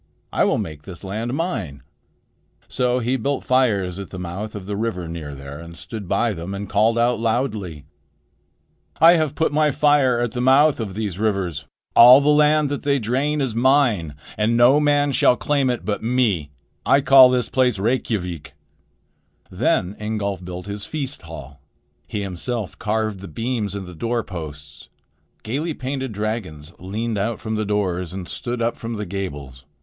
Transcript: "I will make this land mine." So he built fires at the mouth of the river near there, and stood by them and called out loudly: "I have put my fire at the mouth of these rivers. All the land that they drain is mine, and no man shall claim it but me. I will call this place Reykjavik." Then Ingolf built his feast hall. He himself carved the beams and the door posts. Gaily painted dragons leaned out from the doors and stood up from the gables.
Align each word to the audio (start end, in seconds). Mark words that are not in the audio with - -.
"I 0.33 0.45
will 0.45 0.57
make 0.57 0.81
this 0.81 1.03
land 1.03 1.35
mine." 1.35 1.83
So 2.67 2.97
he 2.97 3.17
built 3.17 3.43
fires 3.43 3.99
at 3.99 4.09
the 4.09 4.17
mouth 4.17 4.55
of 4.55 4.65
the 4.65 4.75
river 4.75 5.07
near 5.07 5.35
there, 5.35 5.59
and 5.59 5.77
stood 5.77 6.07
by 6.07 6.33
them 6.33 6.55
and 6.55 6.67
called 6.67 6.97
out 6.97 7.19
loudly: 7.19 7.85
"I 8.99 9.13
have 9.17 9.35
put 9.35 9.51
my 9.53 9.69
fire 9.69 10.19
at 10.19 10.31
the 10.31 10.41
mouth 10.41 10.79
of 10.79 10.95
these 10.95 11.19
rivers. 11.19 11.67
All 11.95 12.19
the 12.19 12.29
land 12.29 12.69
that 12.69 12.81
they 12.81 12.97
drain 12.97 13.41
is 13.41 13.53
mine, 13.53 14.15
and 14.39 14.57
no 14.57 14.79
man 14.79 15.11
shall 15.11 15.37
claim 15.37 15.69
it 15.69 15.85
but 15.85 16.01
me. 16.01 16.49
I 16.83 16.97
will 16.97 17.03
call 17.03 17.29
this 17.29 17.49
place 17.49 17.77
Reykjavik." 17.77 18.55
Then 19.51 19.95
Ingolf 19.99 20.43
built 20.43 20.65
his 20.65 20.83
feast 20.83 21.21
hall. 21.21 21.61
He 22.07 22.23
himself 22.23 22.79
carved 22.79 23.19
the 23.19 23.27
beams 23.27 23.75
and 23.75 23.85
the 23.85 23.93
door 23.93 24.23
posts. 24.23 24.89
Gaily 25.43 25.75
painted 25.75 26.11
dragons 26.11 26.73
leaned 26.79 27.19
out 27.19 27.39
from 27.39 27.55
the 27.55 27.65
doors 27.65 28.13
and 28.13 28.27
stood 28.27 28.63
up 28.63 28.75
from 28.75 28.95
the 28.95 29.05
gables. 29.05 29.63